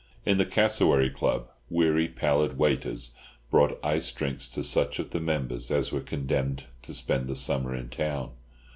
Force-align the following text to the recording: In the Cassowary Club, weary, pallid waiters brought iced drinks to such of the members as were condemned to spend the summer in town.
In 0.25 0.39
the 0.39 0.47
Cassowary 0.47 1.11
Club, 1.11 1.47
weary, 1.69 2.07
pallid 2.07 2.57
waiters 2.57 3.11
brought 3.51 3.77
iced 3.83 4.15
drinks 4.15 4.49
to 4.49 4.63
such 4.63 4.97
of 4.97 5.11
the 5.11 5.19
members 5.19 5.69
as 5.69 5.91
were 5.91 6.01
condemned 6.01 6.63
to 6.81 6.93
spend 6.95 7.27
the 7.27 7.35
summer 7.35 7.75
in 7.75 7.87
town. 7.89 8.31